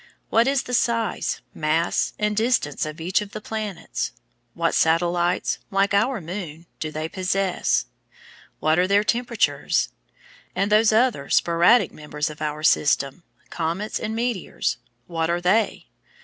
[0.31, 4.13] What is the size, mass, and distance of each of the planets?
[4.55, 7.85] What satellites, like our Moon, do they possess?
[8.59, 9.89] What are their temperatures?
[10.55, 15.85] And those other, sporadic members of our system, comets and meteors, what are they?